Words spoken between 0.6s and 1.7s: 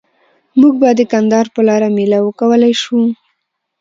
به د کندهار په